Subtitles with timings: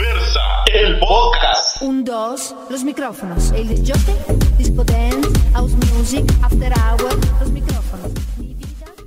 [0.00, 0.40] Diversa,
[0.72, 1.82] el podcast.
[1.82, 3.50] Un, dos, los micrófonos.
[3.50, 4.14] El disjockey,
[4.56, 8.10] disco dance, house music, after hour, los micrófonos.
[8.38, 9.06] Mi vida, los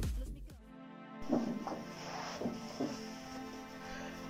[1.49, 1.79] micrófonos.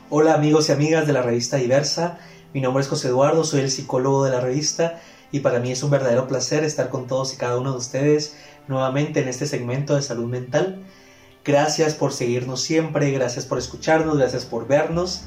[0.09, 2.19] Hola amigos y amigas de la revista Diversa,
[2.53, 5.01] mi nombre es José Eduardo, soy el psicólogo de la revista
[5.33, 8.37] y para mí es un verdadero placer estar con todos y cada uno de ustedes
[8.69, 10.81] nuevamente en este segmento de salud mental.
[11.43, 15.25] Gracias por seguirnos siempre, gracias por escucharnos, gracias por vernos.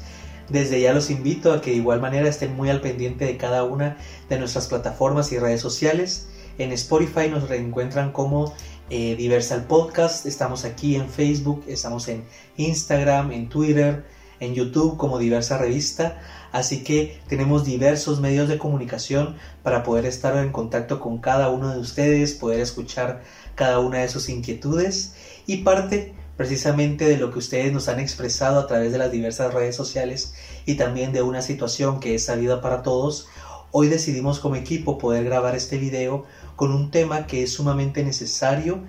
[0.49, 3.63] Desde ya los invito a que de igual manera estén muy al pendiente de cada
[3.63, 3.97] una
[4.29, 6.29] de nuestras plataformas y redes sociales.
[6.57, 8.53] En Spotify nos reencuentran como
[8.89, 12.23] eh, Diversal Podcast, estamos aquí en Facebook, estamos en
[12.55, 14.05] Instagram, en Twitter,
[14.39, 16.21] en YouTube como Diversa Revista.
[16.53, 21.73] Así que tenemos diversos medios de comunicación para poder estar en contacto con cada uno
[21.73, 23.21] de ustedes, poder escuchar
[23.55, 25.13] cada una de sus inquietudes
[25.45, 29.53] y parte precisamente de lo que ustedes nos han expresado a través de las diversas
[29.53, 30.33] redes sociales
[30.65, 33.27] y también de una situación que es salida para todos.
[33.71, 38.79] Hoy decidimos como equipo poder grabar este video con un tema que es sumamente necesario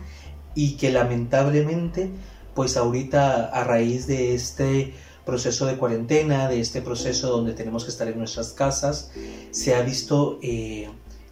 [0.55, 2.11] y que lamentablemente
[2.55, 4.93] pues ahorita a raíz de este
[5.25, 9.13] proceso de cuarentena, de este proceso donde tenemos que estar en nuestras casas,
[9.53, 10.89] se ha visto eh,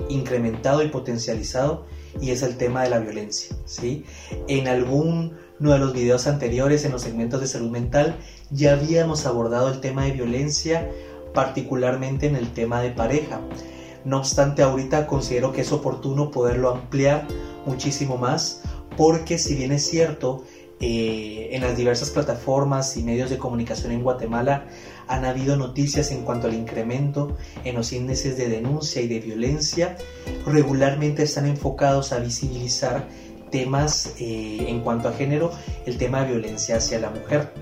[0.08, 1.86] incrementado y potencializado
[2.20, 3.56] y es el tema de la violencia.
[3.64, 4.04] ¿sí?
[4.48, 4.68] En
[5.56, 8.16] alguno de los videos anteriores, en los segmentos de salud mental,
[8.50, 10.90] ya habíamos abordado el tema de violencia,
[11.32, 13.40] particularmente en el tema de pareja.
[14.04, 17.26] No obstante, ahorita considero que es oportuno poderlo ampliar
[17.64, 18.60] muchísimo más,
[18.98, 20.44] porque si bien es cierto,
[20.78, 24.66] eh, en las diversas plataformas y medios de comunicación en Guatemala
[25.08, 27.34] han habido noticias en cuanto al incremento
[27.64, 29.96] en los índices de denuncia y de violencia.
[30.44, 33.08] Regularmente están enfocados a visibilizar
[33.50, 35.50] temas eh, en cuanto a género,
[35.86, 37.52] el tema de violencia hacia la mujer.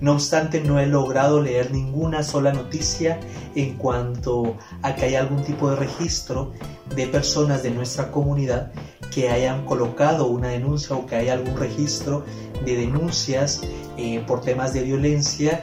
[0.00, 3.20] No obstante, no he logrado leer ninguna sola noticia
[3.54, 6.52] en cuanto a que haya algún tipo de registro
[6.96, 8.72] de personas de nuestra comunidad
[9.10, 12.24] que hayan colocado una denuncia o que haya algún registro
[12.64, 13.60] de denuncias
[13.98, 15.62] eh, por temas de violencia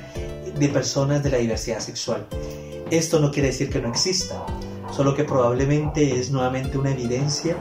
[0.58, 2.28] de personas de la diversidad sexual.
[2.92, 4.46] Esto no quiere decir que no exista,
[4.96, 7.58] solo que probablemente es nuevamente una evidencia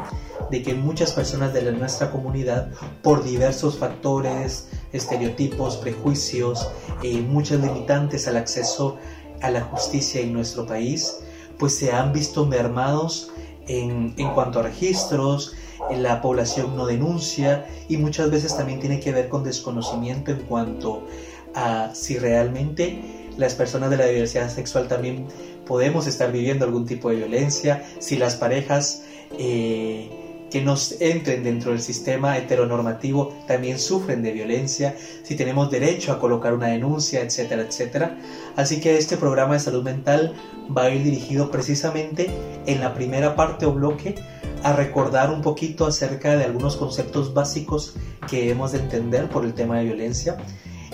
[0.50, 2.70] de que muchas personas de la, nuestra comunidad,
[3.02, 6.68] por diversos factores, estereotipos, prejuicios,
[7.02, 8.96] eh, muchas limitantes al acceso
[9.40, 11.18] a la justicia en nuestro país,
[11.58, 13.30] pues se han visto mermados
[13.66, 15.54] en, en cuanto a registros,
[15.90, 21.06] la población no denuncia y muchas veces también tiene que ver con desconocimiento en cuanto
[21.54, 25.26] a si realmente las personas de la diversidad sexual también
[25.66, 29.04] podemos estar viviendo algún tipo de violencia, si las parejas
[29.38, 36.12] eh, que nos entren dentro del sistema heteronormativo también sufren de violencia, si tenemos derecho
[36.12, 38.18] a colocar una denuncia, etcétera, etcétera.
[38.56, 40.34] Así que este programa de salud mental
[40.76, 42.30] va a ir dirigido precisamente
[42.66, 44.14] en la primera parte o bloque
[44.62, 47.94] a recordar un poquito acerca de algunos conceptos básicos
[48.28, 50.36] que debemos de entender por el tema de violencia.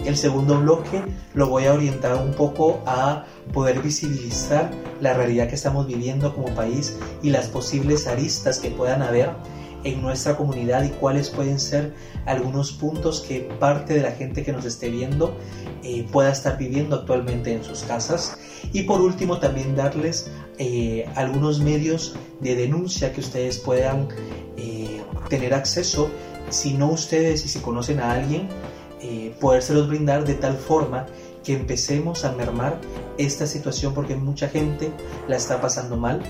[0.05, 1.03] El segundo bloque
[1.35, 4.71] lo voy a orientar un poco a poder visibilizar
[5.01, 9.31] la realidad que estamos viviendo como país y las posibles aristas que puedan haber
[9.85, 11.95] en nuestra comunidad y cuáles pueden ser
[12.27, 15.37] algunos puntos que parte de la gente que nos esté viendo
[15.83, 18.37] eh, pueda estar viviendo actualmente en sus casas.
[18.73, 24.09] Y por último también darles eh, algunos medios de denuncia que ustedes puedan
[24.57, 26.11] eh, tener acceso,
[26.51, 28.49] si no ustedes y si conocen a alguien,
[29.41, 31.07] podérselos brindar de tal forma
[31.45, 32.79] que empecemos a mermar
[33.19, 34.91] esta situación porque mucha gente
[35.29, 36.23] la está pasando mal.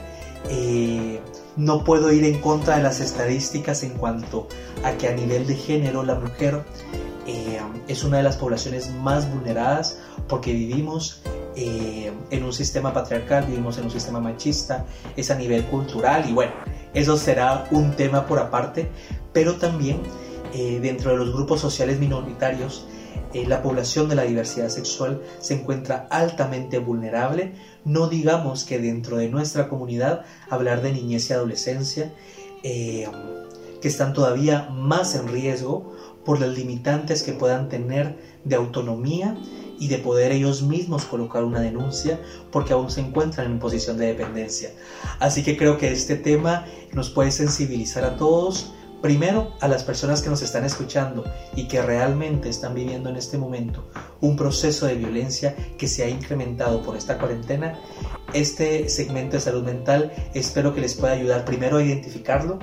[0.49, 1.21] Eh,
[1.57, 4.49] no puedo ir en contra de las estadísticas en cuanto
[4.85, 6.63] a que a nivel de género la mujer
[7.27, 11.23] eh, es una de las poblaciones más vulneradas porque vivimos
[11.55, 14.85] eh, en un sistema patriarcal, vivimos en un sistema machista,
[15.17, 16.53] es a nivel cultural y bueno,
[16.95, 18.89] eso será un tema por aparte,
[19.33, 20.01] pero también
[20.53, 22.87] dentro de los grupos sociales minoritarios
[23.35, 27.55] eh, la población de la diversidad sexual se encuentra altamente vulnerable.
[27.85, 32.13] No digamos que dentro de nuestra comunidad hablar de niñez y adolescencia,
[32.63, 33.09] eh,
[33.81, 35.95] que están todavía más en riesgo
[36.25, 39.37] por las limitantes que puedan tener de autonomía
[39.79, 42.21] y de poder ellos mismos colocar una denuncia
[42.53, 44.71] porque aún se encuentran en posición de dependencia.
[45.19, 48.73] Así que creo que este tema nos puede sensibilizar a todos,
[49.03, 51.25] Primero, a las personas que nos están escuchando
[51.57, 53.91] y que realmente están viviendo en este momento
[54.21, 57.81] un proceso de violencia que se ha incrementado por esta cuarentena,
[58.33, 62.61] este segmento de salud mental espero que les pueda ayudar primero a identificarlo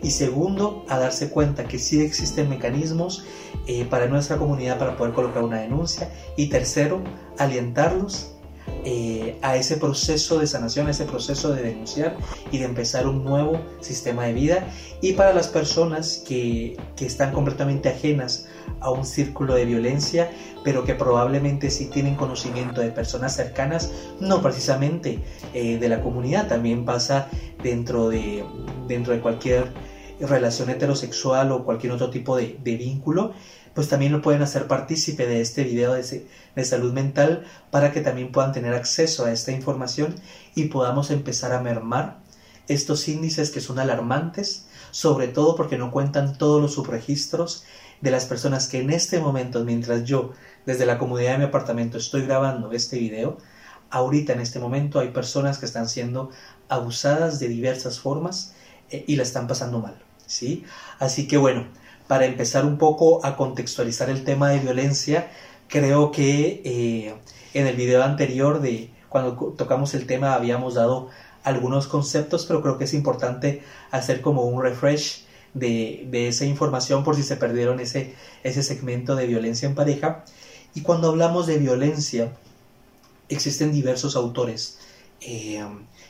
[0.00, 3.24] y segundo a darse cuenta que sí existen mecanismos
[3.66, 7.02] eh, para nuestra comunidad para poder colocar una denuncia y tercero,
[7.36, 8.36] alientarlos
[8.84, 12.16] eh, a ese proceso de sanación, a ese proceso de denunciar
[12.50, 14.68] y de empezar un nuevo sistema de vida.
[15.00, 18.48] Y para las personas que, que están completamente ajenas
[18.80, 20.30] a un círculo de violencia,
[20.64, 25.22] pero que probablemente sí tienen conocimiento de personas cercanas, no precisamente
[25.54, 27.28] eh, de la comunidad, también pasa
[27.62, 28.44] dentro de,
[28.86, 29.72] dentro de cualquier
[30.20, 33.32] relación heterosexual o cualquier otro tipo de, de vínculo
[33.74, 38.00] pues también lo pueden hacer partícipe de este video de, de, salud mental para que
[38.00, 40.14] también puedan tener acceso a esta información
[40.54, 42.18] y podamos empezar a mermar
[42.68, 47.64] estos índices que son alarmantes, sobre todo porque no cuentan todos los subregistros
[48.00, 50.32] de las personas que en este momento, mientras yo
[50.66, 53.38] desde la comodidad de mi apartamento estoy grabando este video,
[53.90, 56.30] ahorita en este momento hay personas que están siendo
[56.68, 58.54] abusadas de diversas formas
[58.90, 59.96] eh, y la están pasando mal,
[60.26, 60.64] ¿sí?
[60.98, 61.66] Así que bueno,
[62.10, 65.30] para empezar un poco a contextualizar el tema de violencia,
[65.68, 67.14] creo que eh,
[67.54, 71.08] en el video anterior de cuando tocamos el tema habíamos dado
[71.44, 73.62] algunos conceptos, pero creo que es importante
[73.92, 75.22] hacer como un refresh
[75.54, 80.24] de, esa información por si se perdieron ese, ese segmento de violencia en pareja.
[80.74, 82.32] Y cuando hablamos de violencia,
[83.28, 84.80] existen diversos autores
[85.20, 85.64] eh,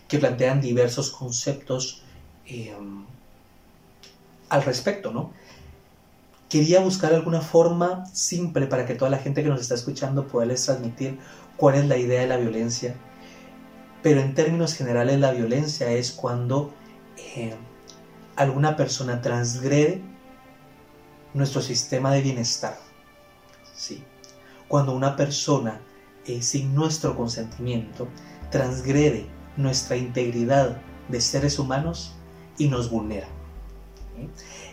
[0.09, 2.01] que plantean diversos conceptos
[2.47, 2.75] eh,
[4.49, 5.39] al respecto, ¿no?
[6.51, 10.53] Quería buscar alguna forma simple para que toda la gente que nos está escuchando pueda
[10.55, 11.19] transmitir
[11.57, 12.97] cuál es la idea de la violencia.
[14.03, 16.75] Pero en términos generales la violencia es cuando
[17.17, 17.55] eh,
[18.35, 20.03] alguna persona transgrede
[21.33, 22.77] nuestro sistema de bienestar.
[23.75, 24.03] ¿sí?
[24.67, 25.81] Cuando una persona
[26.27, 28.09] eh, sin nuestro consentimiento
[28.51, 29.27] transgrede
[29.57, 32.13] nuestra integridad de seres humanos
[32.59, 33.29] y nos vulnera.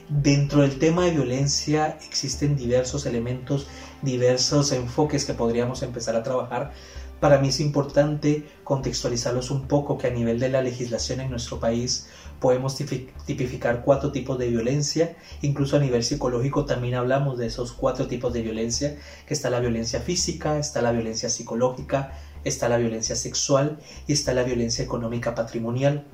[0.09, 3.67] Dentro del tema de violencia existen diversos elementos,
[4.01, 6.71] diversos enfoques que podríamos empezar a trabajar.
[7.19, 11.59] Para mí es importante contextualizarlos un poco que a nivel de la legislación en nuestro
[11.59, 12.07] país
[12.39, 18.07] podemos tipificar cuatro tipos de violencia, incluso a nivel psicológico también hablamos de esos cuatro
[18.07, 22.13] tipos de violencia, que está la violencia física, está la violencia psicológica,
[22.45, 26.05] está la violencia sexual y está la violencia económica patrimonial.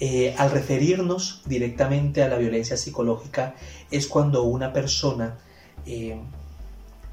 [0.00, 3.54] Eh, al referirnos directamente a la violencia psicológica
[3.92, 5.38] es cuando una persona
[5.86, 6.20] eh,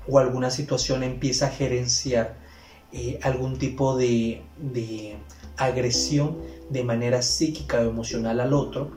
[0.08, 2.38] o alguna situación empieza a gerenciar
[2.92, 5.16] eh, algún tipo de, de
[5.58, 6.40] agresión
[6.72, 8.90] de manera psíquica o emocional al otro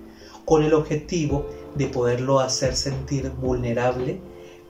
[0.47, 4.19] con el objetivo de poderlo hacer sentir vulnerable,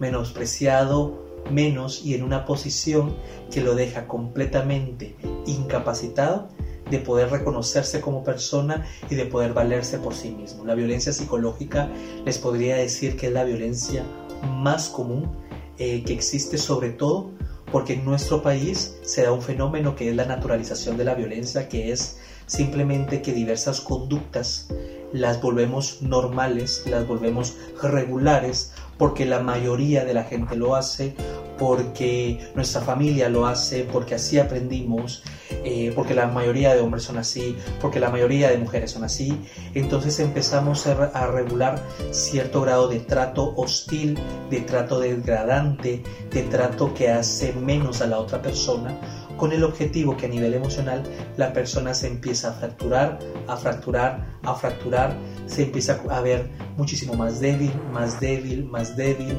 [0.01, 1.23] menospreciado,
[1.53, 3.15] menos y en una posición
[3.53, 5.17] que lo deja completamente
[5.47, 6.49] incapacitado
[6.91, 10.65] de poder reconocerse como persona y de poder valerse por sí mismo.
[10.65, 11.89] La violencia psicológica
[12.25, 14.05] les podría decir que es la violencia
[14.43, 15.31] más común
[15.79, 17.31] eh, que existe sobre todo
[17.73, 21.69] porque en nuestro país se da un fenómeno que es la naturalización de la violencia,
[21.69, 24.69] que es simplemente que diversas conductas
[25.13, 31.15] las volvemos normales, las volvemos regulares, porque la mayoría de la gente lo hace,
[31.59, 35.23] porque nuestra familia lo hace, porque así aprendimos,
[35.65, 39.41] eh, porque la mayoría de hombres son así, porque la mayoría de mujeres son así.
[39.75, 41.81] Entonces empezamos a, regular
[42.11, 44.19] cierto grado de trato hostil,
[44.51, 48.99] de trato degradante, de trato que hace menos a la otra persona,
[49.37, 51.03] con el objetivo que a nivel emocional
[51.37, 53.19] la persona se empieza a fracturar,
[53.49, 59.35] a fracturar, a fracturar, se empieza a ver muchísimo más débil, más débil, más débil,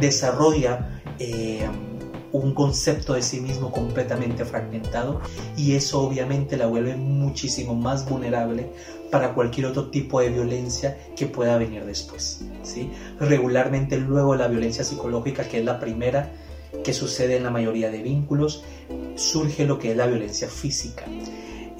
[0.00, 1.66] desarrolla eh,
[2.32, 5.20] un concepto de sí mismo completamente fragmentado
[5.56, 8.70] y eso obviamente la vuelve muchísimo más vulnerable
[9.10, 12.44] para cualquier otro tipo de violencia que pueda venir después.
[12.62, 12.90] ¿sí?
[13.18, 16.30] Regularmente luego la violencia psicológica, que es la primera
[16.84, 18.62] que sucede en la mayoría de vínculos,
[19.16, 21.04] surge lo que es la violencia física.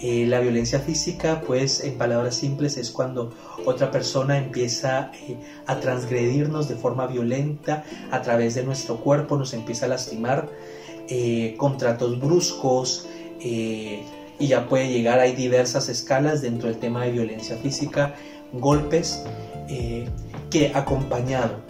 [0.01, 3.35] Eh, la violencia física, pues en palabras simples, es cuando
[3.67, 5.37] otra persona empieza eh,
[5.67, 10.49] a transgredirnos de forma violenta a través de nuestro cuerpo, nos empieza a lastimar
[11.09, 13.09] eh, con tratos bruscos
[13.41, 14.03] y
[14.41, 18.15] ya puede llegar, hay diversas escalas dentro del tema de violencia física,
[18.53, 19.23] golpes
[20.51, 21.61] que acompañado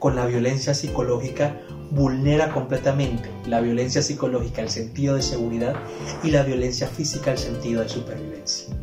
[0.00, 1.60] con la violencia psicológica
[1.94, 5.74] vulnera completamente la violencia psicológica el sentido de seguridad
[6.22, 8.74] y la violencia física el sentido de supervivencia.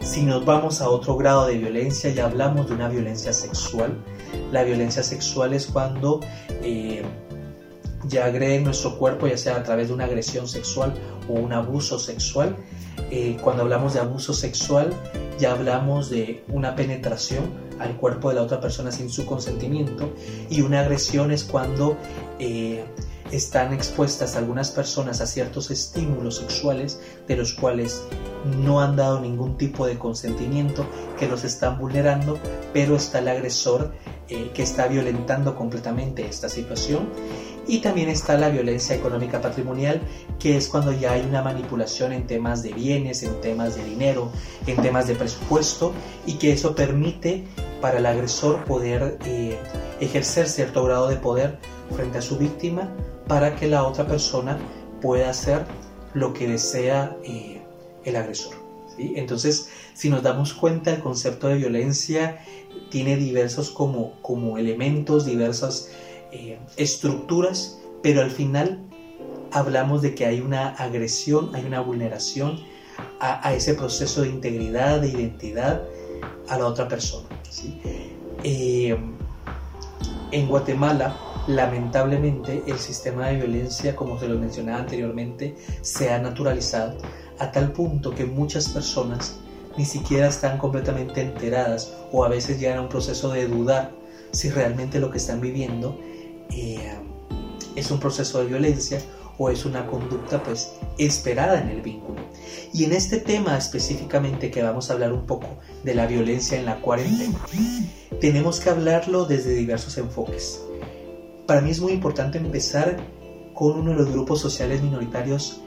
[0.00, 4.02] Si nos vamos a otro grado de violencia, ya hablamos de una violencia sexual.
[4.50, 6.20] La violencia sexual es cuando
[6.62, 7.02] eh,
[8.04, 10.94] ya agreden nuestro cuerpo, ya sea a través de una agresión sexual
[11.28, 12.56] o un abuso sexual.
[13.10, 14.92] Eh, cuando hablamos de abuso sexual,
[15.38, 20.12] ya hablamos de una penetración al cuerpo de la otra persona sin su consentimiento
[20.50, 21.96] y una agresión es cuando
[22.38, 22.84] eh,
[23.32, 28.02] están expuestas algunas personas a ciertos estímulos sexuales de los cuales
[28.58, 30.84] no han dado ningún tipo de consentimiento,
[31.18, 32.38] que los están vulnerando,
[32.72, 33.92] pero está el agresor
[34.28, 37.08] eh, que está violentando completamente esta situación.
[37.70, 40.00] Y también está la violencia económica patrimonial,
[40.40, 44.32] que es cuando ya hay una manipulación en temas de bienes, en temas de dinero,
[44.66, 45.92] en temas de presupuesto,
[46.26, 47.44] y que eso permite
[47.80, 49.56] para el agresor poder eh,
[50.00, 51.58] ejercer cierto grado de poder
[51.94, 52.92] frente a su víctima
[53.28, 54.58] para que la otra persona
[55.00, 55.64] pueda hacer
[56.12, 57.62] lo que desea eh,
[58.04, 58.56] el agresor.
[58.98, 62.44] Entonces, si nos damos cuenta, el concepto de violencia
[62.90, 65.92] tiene diversos como, como elementos, diversas
[66.32, 68.80] eh, estructuras, pero al final
[69.52, 72.60] hablamos de que hay una agresión, hay una vulneración
[73.18, 75.82] a, ese proceso de integridad, de identidad
[76.48, 77.28] a la otra persona.
[78.42, 78.96] Eh,
[80.32, 86.98] en Guatemala, Lamentablemente, el sistema de violencia, como se lo mencionaba anteriormente, se ha naturalizado
[87.38, 89.36] a tal punto que muchas personas
[89.76, 93.90] ni siquiera están completamente enteradas o a veces llegan a un proceso de dudar
[94.32, 95.98] si realmente lo que están viviendo
[96.52, 96.98] eh,
[97.76, 99.00] es un proceso de violencia
[99.38, 102.20] o es una conducta pues esperada en el vínculo.
[102.74, 105.48] Y en este tema específicamente que vamos a hablar un poco
[105.82, 107.38] de la violencia en la cuarentena,
[108.20, 110.60] tenemos que hablarlo desde diversos enfoques
[111.50, 112.96] para mí es muy importante empezar
[113.54, 115.60] con uno de los grupos sociales minoritarios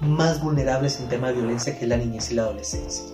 [0.00, 3.04] más vulnerables en tema de violencia, que es la niñez y la adolescencia.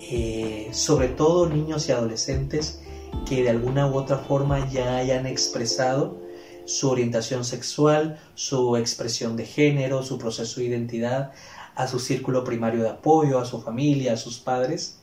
[0.00, 2.80] Eh, sobre todo niños y adolescentes
[3.24, 6.18] que de alguna u otra forma ya hayan expresado
[6.68, 11.32] su orientación sexual, su expresión de género, su proceso de identidad
[11.74, 14.98] a su círculo primario de apoyo, a su familia, a sus padres,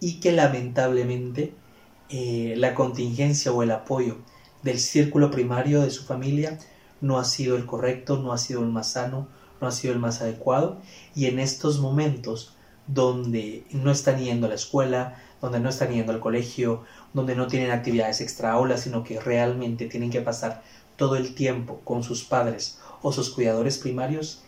[0.00, 1.54] y que lamentablemente
[2.08, 4.16] eh, la contingencia o el apoyo
[4.62, 6.58] del círculo primario de su familia
[7.00, 9.28] no ha sido el correcto, no ha sido el más sano,
[9.60, 10.80] no ha sido el más adecuado
[11.14, 12.54] y en estos momentos
[12.86, 17.46] donde no están yendo a la escuela, donde no están yendo al colegio, donde no
[17.46, 20.62] tienen actividades extra sino que realmente tienen que pasar
[20.98, 24.42] todo el tiempo con sus padres o sus cuidadores primarios,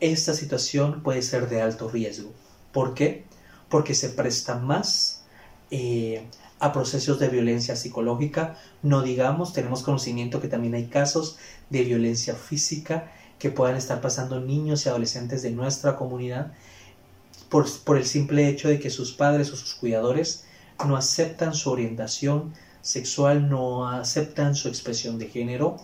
[0.00, 2.32] esta situación puede ser de alto riesgo.
[2.72, 3.24] ¿Por qué?
[3.68, 5.24] Porque se presta más
[5.70, 6.24] eh,
[6.60, 8.56] a procesos de violencia psicológica.
[8.82, 11.36] No digamos, tenemos conocimiento que también hay casos
[11.68, 16.52] de violencia física que puedan estar pasando niños y adolescentes de nuestra comunidad
[17.48, 20.44] por, el simple hecho de que sus padres o sus cuidadores
[20.86, 25.76] no aceptan su orientación sexual, no aceptan su expresión de género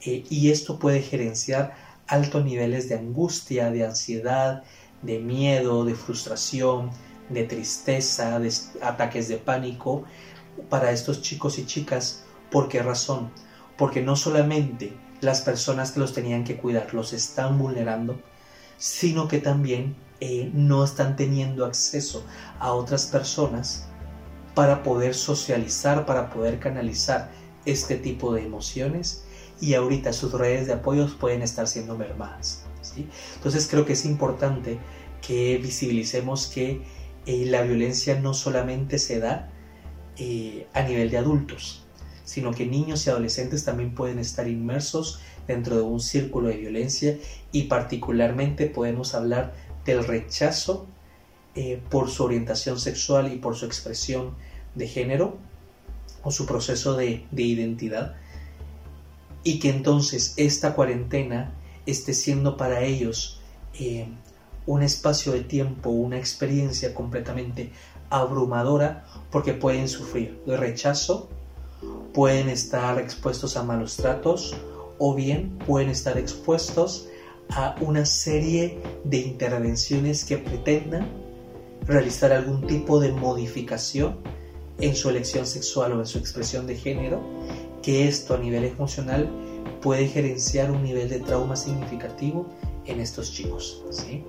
[0.00, 1.74] eh, y esto puede gerenciar
[2.06, 4.62] altos niveles de angustia, de ansiedad,
[5.02, 6.90] de miedo, de frustración,
[7.28, 10.04] de tristeza, de ataques de pánico
[10.68, 12.24] para estos chicos y chicas.
[12.50, 13.30] ¿Por qué razón?
[13.78, 18.20] Porque no solamente las personas que los tenían que cuidar los están vulnerando,
[18.76, 22.24] sino que también eh, no están teniendo acceso
[22.58, 23.86] a otras personas
[24.54, 27.30] para poder socializar, para poder canalizar
[27.64, 29.24] este tipo de emociones
[29.60, 32.64] y ahorita sus redes de apoyos pueden estar siendo mermadas.
[33.36, 34.78] Entonces creo que es importante
[35.20, 36.82] que visibilicemos que
[37.26, 39.50] eh, la violencia no solamente se da
[40.16, 41.86] eh, a nivel de adultos,
[42.24, 47.18] sino que niños y adolescentes también pueden estar inmersos dentro de un círculo de violencia
[47.52, 49.54] y particularmente podemos hablar
[49.84, 50.88] del rechazo
[51.54, 54.34] eh, por su orientación sexual y por su expresión
[54.74, 55.36] de género
[56.22, 58.14] o su proceso de, de identidad
[59.44, 61.52] y que entonces esta cuarentena
[61.86, 63.40] esté siendo para ellos
[64.66, 67.72] un espacio de tiempo, una experiencia completamente
[68.10, 71.28] abrumadora porque pueden sufrir rechazo,
[72.12, 74.54] pueden estar expuestos a malos tratos
[74.98, 77.08] o bien pueden estar expuestos
[77.48, 81.21] a una serie de intervenciones que pretendan
[81.86, 84.16] realizar algún tipo de modificación
[84.80, 87.20] en su elección sexual o en su expresión de género,
[87.82, 89.28] que esto a nivel emocional
[89.80, 92.46] puede gerenciar un nivel de trauma significativo
[92.86, 93.82] en estos chicos.
[93.90, 94.24] ¿sí?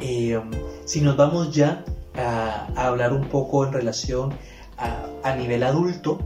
[0.00, 0.40] Eh,
[0.84, 1.84] si nos vamos ya
[2.16, 4.34] a, hablar un poco en relación
[4.76, 6.18] a, nivel adulto,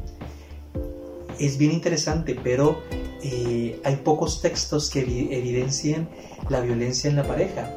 [1.39, 2.83] es bien interesante, pero
[3.23, 6.09] eh, hay pocos textos que evidencien
[6.49, 7.75] la violencia en la pareja.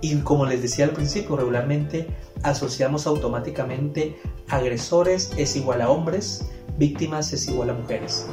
[0.00, 2.06] Y como les decía al principio, regularmente
[2.42, 4.16] asociamos automáticamente
[4.48, 8.26] agresores es igual a hombres, víctimas es igual a mujeres.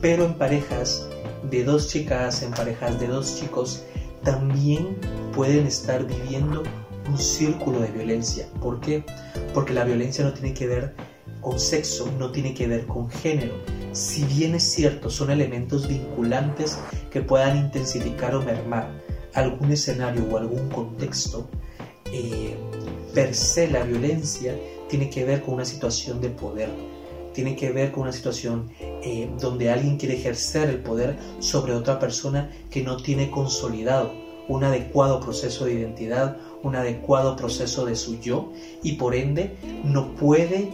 [0.00, 1.06] Pero en parejas
[1.50, 3.84] de dos chicas, en parejas de dos chicos,
[4.22, 4.96] también
[5.34, 6.62] pueden estar viviendo
[7.08, 8.48] un círculo de violencia.
[8.62, 9.04] ¿Por qué?
[9.52, 10.94] Porque la violencia no tiene que ver
[11.42, 13.54] con sexo, no tiene que ver con género.
[13.92, 16.78] Si bien es cierto, son elementos vinculantes
[17.10, 19.03] que puedan intensificar o mermar
[19.34, 21.48] algún escenario o algún contexto,
[22.12, 22.56] eh,
[23.12, 24.56] per se la violencia
[24.88, 26.70] tiene que ver con una situación de poder,
[27.32, 31.98] tiene que ver con una situación eh, donde alguien quiere ejercer el poder sobre otra
[31.98, 38.20] persona que no tiene consolidado un adecuado proceso de identidad, un adecuado proceso de su
[38.20, 40.70] yo y por ende no puede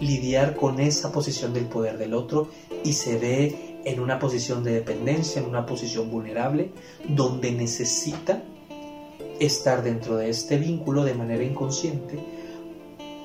[0.00, 2.48] lidiar con esa posición del poder del otro
[2.82, 6.72] y se ve en una posición de dependencia, en una posición vulnerable,
[7.08, 8.42] donde necesita
[9.38, 12.18] estar dentro de este vínculo de manera inconsciente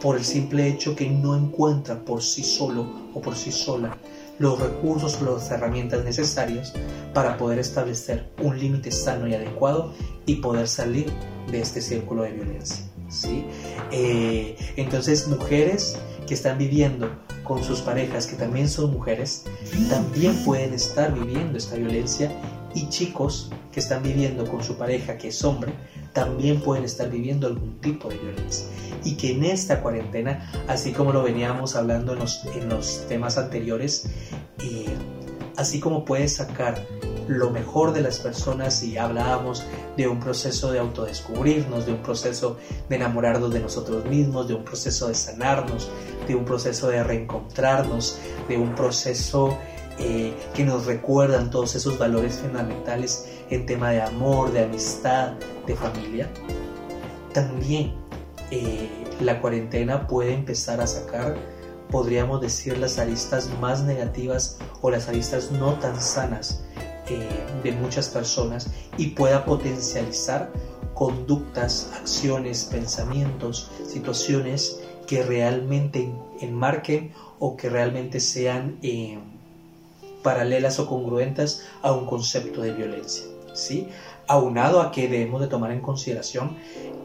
[0.01, 3.97] por el simple hecho que no encuentra por sí solo o por sí sola
[4.37, 6.73] los recursos o las herramientas necesarias
[7.13, 9.93] para poder establecer un límite sano y adecuado
[10.25, 11.11] y poder salir
[11.49, 12.85] de este círculo de violencia.
[13.09, 13.45] ¿sí?
[13.91, 15.97] Eh, entonces, mujeres
[16.27, 17.09] que están viviendo
[17.45, 19.45] con sus parejas, que también son mujeres,
[19.89, 22.31] también pueden estar viviendo esta violencia
[22.73, 25.73] y chicos que están viviendo con su pareja, que es hombre,
[26.11, 28.65] también pueden estar viviendo algún tipo de violencia.
[29.03, 33.37] Y que en esta cuarentena, así como lo veníamos hablando en los, en los temas
[33.37, 34.07] anteriores,
[34.59, 34.85] eh,
[35.55, 36.85] así como puedes sacar
[37.27, 39.63] lo mejor de las personas y hablábamos
[39.97, 42.57] de un proceso de autodescubrirnos, de un proceso
[42.89, 45.89] de enamorarnos de nosotros mismos, de un proceso de sanarnos,
[46.27, 49.57] de un proceso de reencontrarnos, de un proceso
[49.97, 55.33] eh, que nos recuerdan todos esos valores fundamentales en tema de amor, de amistad,
[55.65, 56.29] de familia.
[57.33, 57.93] También
[58.51, 58.89] eh,
[59.21, 61.35] la cuarentena puede empezar a sacar,
[61.89, 66.64] podríamos decir, las aristas más negativas o las aristas no tan sanas
[67.09, 67.27] eh,
[67.63, 70.51] de muchas personas y pueda potencializar
[70.93, 79.19] conductas, acciones, pensamientos, situaciones que realmente enmarquen o que realmente sean eh,
[80.23, 83.25] paralelas o congruentes a un concepto de violencia.
[83.53, 83.87] ¿sí?
[84.27, 86.57] Aunado a que debemos de tomar en consideración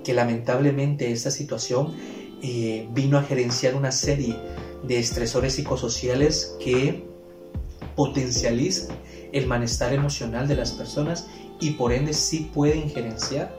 [0.04, 1.94] que lamentablemente esta situación
[2.42, 4.36] eh, vino a gerenciar una serie
[4.82, 7.04] de estresores psicosociales que
[7.96, 8.96] potencializan
[9.32, 11.28] el malestar emocional de las personas
[11.60, 13.54] y por ende sí pueden gerenciar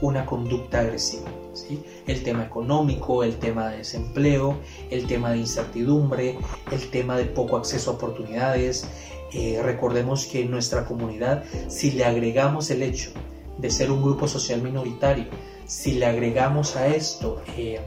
[0.00, 1.28] una conducta agresiva.
[2.06, 4.58] El tema económico, el tema de desempleo,
[4.90, 6.38] el tema de incertidumbre,
[6.70, 8.86] el tema de poco acceso a oportunidades.
[9.32, 13.10] Eh, recordemos que en nuestra comunidad, si le agregamos el hecho
[13.58, 15.26] de ser un grupo social minoritario,
[15.66, 17.80] si le agregamos a esto eh,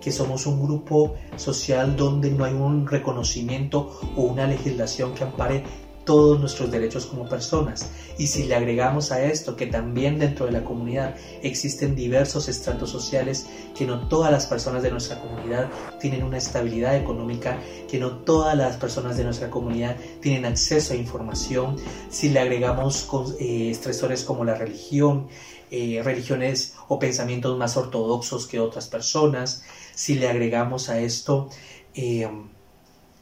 [0.00, 5.64] que somos un grupo social donde no hay un reconocimiento o una legislación que ampare
[6.06, 7.90] todos nuestros derechos como personas.
[8.16, 12.88] Y si le agregamos a esto que también dentro de la comunidad existen diversos estratos
[12.90, 15.68] sociales, que no todas las personas de nuestra comunidad
[16.00, 17.58] tienen una estabilidad económica,
[17.90, 21.76] que no todas las personas de nuestra comunidad tienen acceso a información,
[22.08, 23.06] si le agregamos
[23.38, 25.26] eh, estresores como la religión,
[25.70, 29.64] eh, religiones o pensamientos más ortodoxos que otras personas,
[29.94, 31.50] si le agregamos a esto
[31.94, 32.28] eh,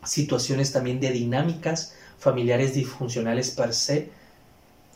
[0.04, 1.94] situaciones también de dinámicas
[2.24, 4.08] familiares disfuncionales per se,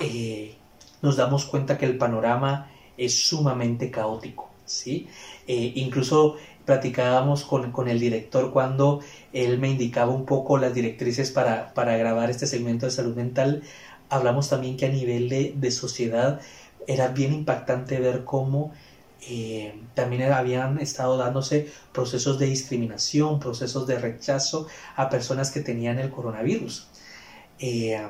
[0.00, 0.54] eh,
[1.02, 4.48] nos damos cuenta que el panorama es sumamente caótico.
[4.64, 5.08] ¿sí?
[5.46, 9.00] Eh, incluso platicábamos con, con, el director cuando
[9.32, 13.62] él me indicaba un poco las directrices para, para, grabar este segmento de salud mental.
[14.08, 16.40] Hablamos también que a nivel de, de sociedad
[16.86, 18.72] era bien impactante ver cómo
[19.28, 25.98] eh, también habían estado dándose procesos de discriminación, procesos de rechazo a personas que tenían
[25.98, 26.88] el coronavirus.
[27.58, 28.00] Eh,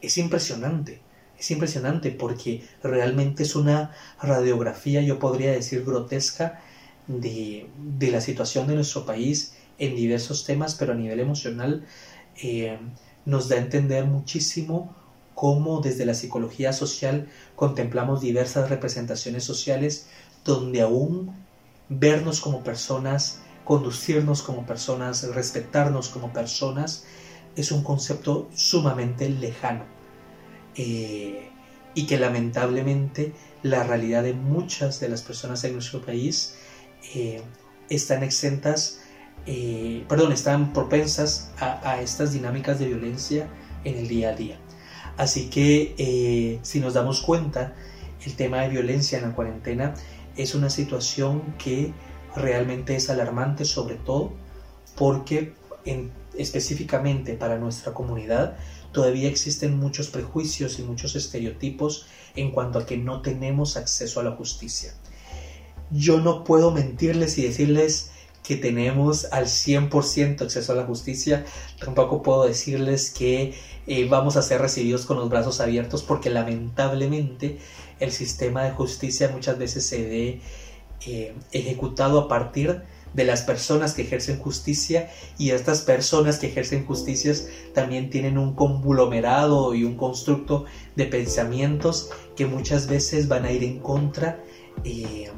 [0.00, 1.00] es impresionante,
[1.38, 6.60] es impresionante porque realmente es una radiografía, yo podría decir, grotesca
[7.08, 7.68] de,
[8.00, 11.84] la situación de nuestro país en diversos temas, pero a nivel emocional
[12.42, 12.78] eh,
[13.24, 14.94] nos da a entender muchísimo
[15.34, 20.08] cómo desde la psicología social contemplamos diversas representaciones sociales
[20.44, 21.32] donde aún
[21.88, 27.04] vernos como personas, conducirnos como personas, respetarnos como personas,
[27.60, 29.84] es un concepto sumamente lejano
[30.76, 31.50] eh,
[31.94, 33.32] y que lamentablemente
[33.64, 36.54] la realidad de muchas de las personas en nuestro país
[37.14, 37.42] eh,
[37.90, 39.00] están exentas,
[39.46, 43.48] eh, perdón, están propensas a, estas dinámicas de violencia
[43.82, 44.58] en el día a día.
[45.16, 47.74] Así que si nos damos cuenta,
[48.24, 49.94] el tema de violencia en la cuarentena
[50.36, 51.92] es una situación que
[52.36, 54.32] realmente es alarmante, sobre todo
[54.96, 55.54] porque
[55.88, 58.56] en específicamente para nuestra comunidad,
[58.92, 64.22] todavía existen muchos prejuicios y muchos estereotipos en cuanto a que no tenemos acceso a
[64.22, 64.94] la justicia.
[65.90, 68.10] Yo no puedo mentirles y decirles
[68.42, 71.44] que tenemos al 100% acceso a la justicia,
[71.80, 73.54] tampoco puedo decirles que
[73.86, 77.58] eh, vamos a ser recibidos con los brazos abiertos porque lamentablemente
[78.00, 80.40] el sistema de justicia muchas veces se ve
[81.06, 82.82] eh, ejecutado a partir de
[83.24, 89.74] las personas que ejercen justicia y estas personas que ejercen justicias también tienen un conglomerado
[89.74, 90.64] y un constructo
[90.96, 94.42] de pensamientos que muchas veces van a ir en contra
[94.84, 95.30] eh,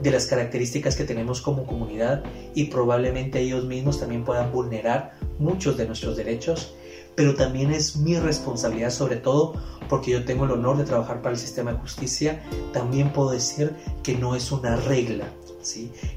[0.00, 2.22] de las características que tenemos como comunidad
[2.54, 6.74] y probablemente ellos mismos también puedan vulnerar muchos de nuestros derechos.
[7.14, 9.54] Pero también es mi responsabilidad sobre todo
[9.88, 13.72] porque yo tengo el honor de trabajar para el sistema de justicia, también puedo decir
[14.02, 15.26] que no es una regla,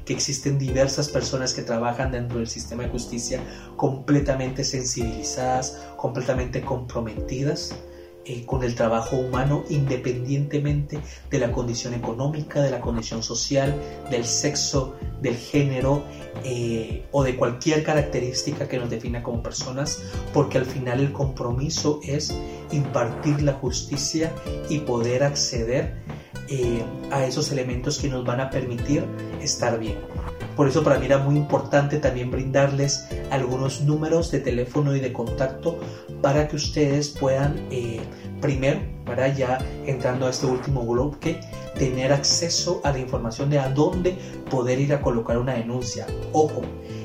[0.04, 3.40] que existen diversas personas que trabajan dentro del sistema de justicia
[3.76, 7.74] completamente sensibilizadas, completamente comprometidas
[8.24, 10.98] eh, con el trabajo humano independientemente
[11.30, 13.74] de la condición económica, de la condición social,
[14.10, 16.02] del sexo, del género
[16.44, 20.02] eh, o de cualquier característica que nos defina como personas,
[20.34, 22.34] porque al final el compromiso es
[22.70, 24.30] impartir la justicia
[24.68, 26.17] y poder acceder
[26.48, 29.04] eh, a esos elementos que nos van a permitir
[29.40, 29.96] estar bien.
[30.56, 35.12] Por eso para mí era muy importante también brindarles algunos números de teléfono y de
[35.12, 35.78] contacto
[36.20, 38.00] para que ustedes puedan, eh,
[38.40, 41.40] primero, para ya entrando a este último bloque,
[41.78, 44.16] tener acceso a la información de a dónde
[44.50, 46.06] poder ir a colocar una denuncia.
[46.32, 46.62] Ojo,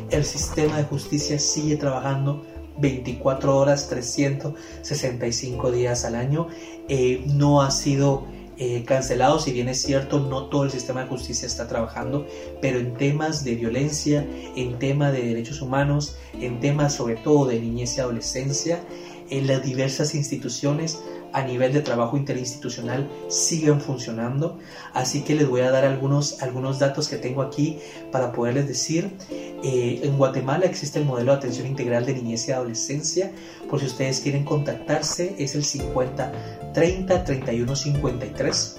[0.10, 2.44] el sistema de justicia sigue trabajando
[2.80, 6.48] 24 horas, 365 días al año.
[6.90, 8.26] Eh, no ha sido
[8.58, 12.26] eh, cancelado, si bien es cierto, no todo el sistema de justicia está trabajando,
[12.62, 17.60] pero en temas de violencia, en temas de derechos humanos, en temas sobre todo de
[17.60, 18.84] niñez y adolescencia,
[19.30, 21.00] en las diversas instituciones
[21.34, 24.60] a nivel de trabajo interinstitucional siguen funcionando.
[24.94, 27.80] Así que les voy a dar algunos, algunos datos que tengo aquí
[28.12, 29.10] para poderles decir.
[29.32, 33.32] Eh, en Guatemala existe el modelo de atención integral de niñez y adolescencia.
[33.68, 36.32] Por si ustedes quieren contactarse, es el 50
[36.74, 38.78] 30 31 53.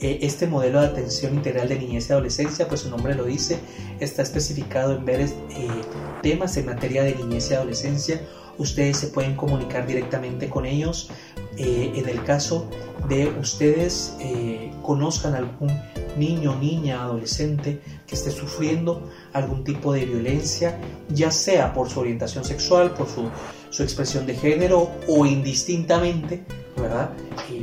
[0.00, 3.58] este modelo de atención integral de niñez y adolescencia, pues su nombre lo dice,
[4.00, 5.30] está especificado en ver eh,
[6.22, 8.20] temas en materia de niñez y adolescencia.
[8.58, 11.10] Ustedes se pueden comunicar directamente con ellos
[11.56, 12.68] eh, en el caso
[13.08, 15.70] de ustedes eh, conozcan algún
[16.16, 22.44] niño, niña, adolescente que esté sufriendo algún tipo de violencia, ya sea por su orientación
[22.44, 23.28] sexual, por su,
[23.70, 26.44] su expresión de género o indistintamente,
[26.76, 27.10] ¿verdad?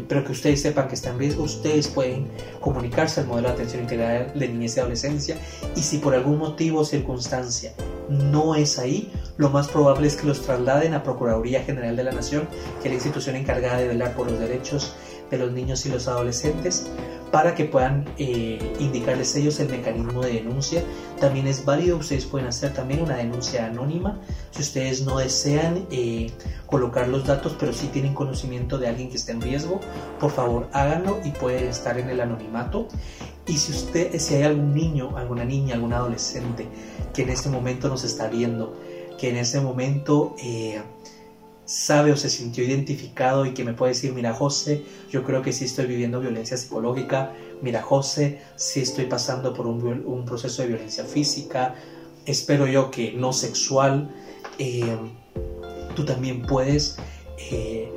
[0.07, 2.27] Pero que ustedes sepan que está en riesgo, ustedes pueden
[2.59, 5.37] comunicarse al modelo de atención integral de niñez y adolescencia
[5.75, 7.73] y si por algún motivo o circunstancia
[8.09, 12.11] no es ahí, lo más probable es que los trasladen a Procuraduría General de la
[12.11, 12.47] Nación,
[12.81, 14.95] que es la institución encargada de velar por los derechos
[15.31, 16.87] de los niños y los adolescentes,
[17.31, 20.83] para que puedan eh, indicarles ellos el mecanismo de denuncia.
[21.19, 24.19] También es válido, ustedes pueden hacer también una denuncia anónima
[24.51, 26.29] si ustedes no desean eh,
[26.65, 29.79] colocar los datos, pero sí tienen conocimiento de alguien que esté en riesgo,
[30.19, 32.87] por favor háganlo y pueden estar en el anonimato.
[33.47, 36.67] Y si usted, si hay algún niño, alguna niña, algún adolescente
[37.13, 38.77] que en este momento nos está viendo,
[39.17, 40.81] que en ese momento eh,
[41.71, 45.53] sabe o se sintió identificado y que me puede decir, mira José, yo creo que
[45.53, 47.31] sí estoy viviendo violencia psicológica,
[47.61, 51.75] mira José, sí estoy pasando por un, proceso de violencia física,
[52.25, 54.13] espero yo que no sexual,
[54.59, 54.97] eh,
[55.95, 56.97] tú también puedes
[57.37, 57.89] eh,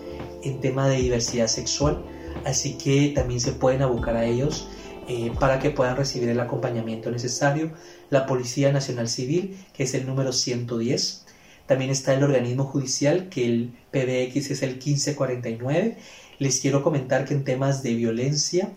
[0.42, 2.02] en tema de diversidad sexual,
[2.44, 4.68] así que también se pueden abocar a ellos
[5.08, 7.72] eh, para que puedan recibir el acompañamiento necesario.
[8.10, 11.26] La Policía Nacional Civil, que es el número 110.
[11.66, 15.96] También está el organismo judicial, que el PBX es el 1549.
[16.38, 18.70] Les quiero comentar que en temas de violencia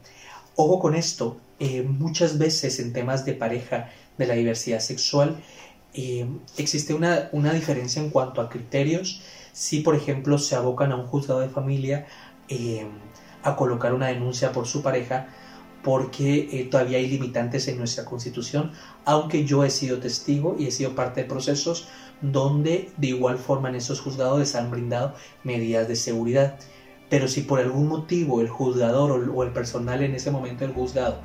[0.55, 5.39] Ojo con esto, eh, muchas veces en temas de pareja de la diversidad sexual
[5.93, 6.25] eh,
[6.57, 9.21] existe una, una, diferencia en cuanto a criterios.
[9.53, 12.07] Si, por ejemplo, se abocan a un juzgado de familia
[13.43, 15.27] a colocar una denuncia por su pareja,
[15.83, 18.71] porque todavía hay limitantes en nuestra constitución,
[19.05, 21.87] aunque yo he sido testigo y he sido parte de procesos
[22.21, 26.59] donde de igual forma en esos juzgados han brindado medidas de seguridad.
[27.09, 31.21] Pero si por algún motivo el juzgador o el personal en ese momento del juzgado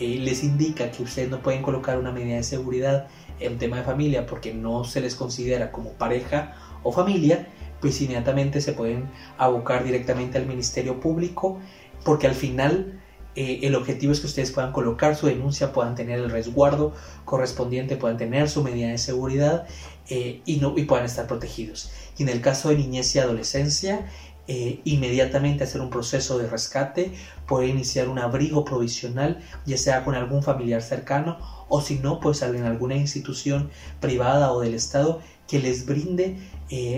[0.00, 3.84] eh, les indica que ustedes no pueden colocar una medida de seguridad en tema de
[3.84, 7.48] familia porque no se les considera como pareja o familia,
[7.80, 11.58] pues inmediatamente se pueden abocar directamente al Ministerio Público
[12.04, 13.00] porque al final
[13.36, 17.96] eh, el objetivo es que ustedes puedan colocar su denuncia, puedan tener el resguardo correspondiente,
[17.96, 19.66] puedan tener su medida de seguridad
[20.10, 21.90] eh, y, puedan estar protegidos.
[22.18, 24.06] Y en el caso de niñez y adolescencia,
[24.48, 27.12] eh, inmediatamente hacer un proceso de rescate,
[27.46, 32.42] poder iniciar un abrigo provisional, ya sea con algún familiar cercano o si no, pues
[32.42, 33.70] en alguna institución
[34.00, 36.36] privada o del Estado que les brinde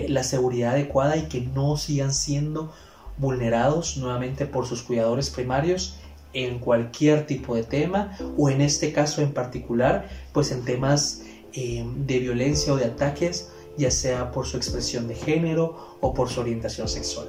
[0.08, 2.72] la seguridad adecuada y que no sigan siendo
[3.18, 5.98] vulnerados nuevamente por sus cuidadores primarios
[6.32, 11.22] en cualquier tipo de tema o en este caso en particular pues en temas
[11.54, 16.28] eh, de violencia o de ataques ya sea por su expresión de género o por
[16.28, 17.28] su orientación sexual.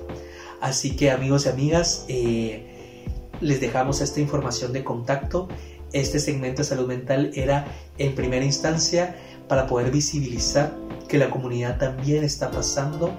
[0.61, 3.05] Así que amigos y amigas eh,
[3.41, 5.47] les dejamos esta información de contacto.
[5.91, 9.15] Este segmento de salud mental era en primera instancia
[9.47, 10.73] para poder visibilizar
[11.07, 13.11] que la comunidad también está pasando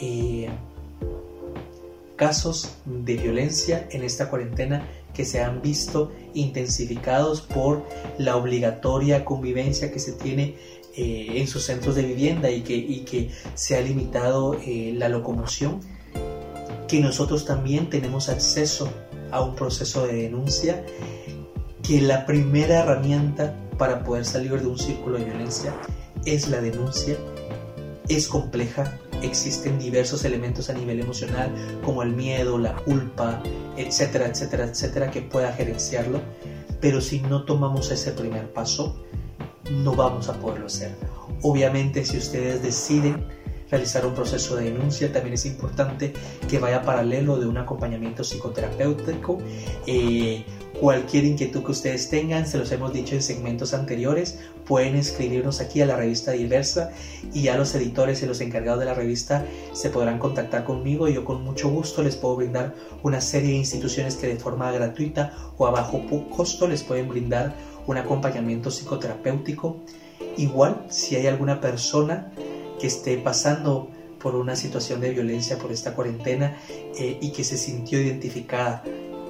[0.00, 0.48] eh,
[2.16, 7.86] casos de violencia en esta cuarentena que se han visto intensificados por
[8.18, 10.56] la obligatoria convivencia que se tiene
[10.94, 15.80] eh, en sus centros de vivienda y que, que se ha limitado eh, la locomoción,
[16.86, 18.90] que nosotros también tenemos acceso
[19.30, 20.84] a un proceso de denuncia,
[21.82, 25.74] que la primera herramienta para poder salir de un círculo de violencia
[26.24, 27.16] es la denuncia,
[28.08, 31.50] es compleja, existen diversos elementos a nivel emocional
[31.84, 33.42] como el miedo, la culpa,
[33.76, 36.20] etcétera, etcétera, etcétera, que pueda gerenciarlo,
[36.80, 38.96] pero si no tomamos ese primer paso,
[39.70, 40.94] no vamos a poderlo hacer.
[41.42, 43.26] Obviamente, si ustedes deciden
[43.70, 46.12] realizar un proceso de denuncia, también es importante
[46.48, 49.38] que vaya paralelo de un acompañamiento psicoterapéutico.
[49.86, 50.44] Eh,
[50.80, 55.80] cualquier inquietud que ustedes tengan, se los hemos dicho en segmentos anteriores, pueden escribirnos aquí
[55.80, 56.90] a la revista Diversa
[57.32, 61.14] y ya los editores y los encargados de la revista se podrán contactar conmigo y
[61.14, 65.32] yo con mucho gusto les puedo brindar una serie de instituciones que de forma gratuita
[65.56, 67.54] o a bajo costo les pueden brindar
[67.86, 69.78] un acompañamiento psicoterapéutico.
[70.36, 72.32] Igual, si hay alguna persona
[72.78, 73.88] que esté pasando
[74.20, 76.58] por una situación de violencia por esta cuarentena
[76.98, 78.82] eh, y que se sintió identificada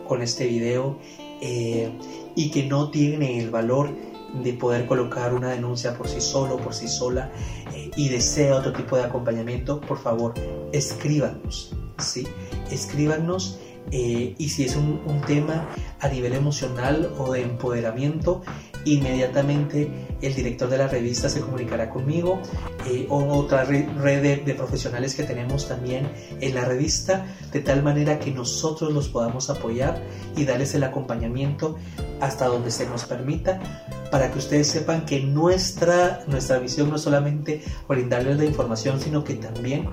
[0.06, 0.98] con este video
[1.40, 1.90] eh,
[2.34, 3.90] y que no tiene el valor
[4.42, 7.30] de poder colocar una denuncia por sí solo, por sí sola
[7.74, 10.34] eh, y desea otro tipo de acompañamiento, por favor,
[10.72, 12.26] escríbanos, ¿sí?
[12.70, 13.58] Escríbanos
[13.92, 14.96] eh, y si es un,
[15.26, 15.68] tema
[16.00, 18.42] a nivel emocional o de empoderamiento,
[18.84, 22.40] inmediatamente el director de la revista se comunicará conmigo
[22.86, 26.08] eh, o otra red, de, profesionales que tenemos también
[26.40, 30.00] en la revista, de tal manera que nosotros los podamos apoyar
[30.36, 31.76] y darles el acompañamiento
[32.20, 33.60] hasta donde se nos permita
[34.10, 39.24] para que ustedes sepan que nuestra, nuestra visión no es solamente brindarles la información, sino
[39.24, 39.88] que también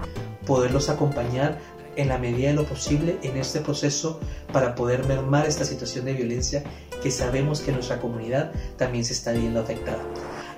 [0.45, 1.60] poderlos acompañar
[1.95, 4.19] en la medida de lo posible en este proceso
[4.51, 6.63] para poder mermar esta situación de violencia
[7.01, 10.03] que sabemos que nuestra comunidad también se está viendo afectada.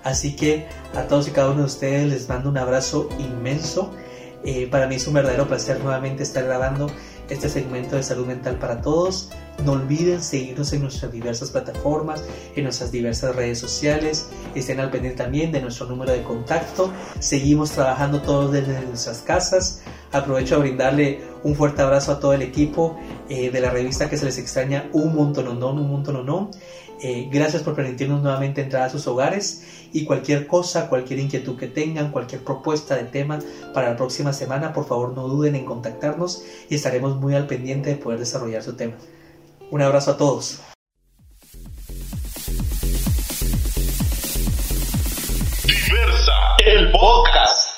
[0.04, 3.92] Así que a todos y cada uno de ustedes les mando un abrazo inmenso.
[4.44, 6.92] Eh, para mí es un verdadero placer nuevamente estar grabando
[7.30, 9.30] este segmento de salud mental para todos.
[9.64, 12.24] No olviden seguirnos en nuestras diversas plataformas,
[12.56, 14.28] en nuestras diversas redes sociales.
[14.54, 16.92] Estén al pendiente también de nuestro número de contacto.
[17.20, 19.82] Seguimos trabajando todos desde nuestras casas.
[20.12, 22.98] Aprovecho a brindarle un fuerte abrazo a todo el equipo
[23.30, 26.52] eh, de la revista que se les extraña un montón, un montón, no.
[27.02, 31.68] Eh, gracias por permitirnos nuevamente entrar a sus hogares y cualquier cosa, cualquier inquietud que
[31.68, 33.40] tengan, cualquier propuesta de tema
[33.74, 37.90] para la próxima semana, por favor no duden en contactarnos y estaremos muy al pendiente
[37.90, 38.96] de poder desarrollar su tema.
[39.72, 40.62] Un abrazo a todos.
[45.66, 46.34] Diversa,
[46.66, 47.75] el podcast.